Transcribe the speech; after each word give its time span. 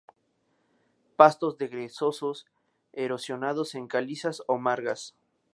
Pastos 1.15 1.57
pedregosos, 1.57 2.47
erosionados 2.91 3.75
en 3.75 3.87
calizas 3.87 4.41
o 4.47 4.57
margas. 4.57 5.13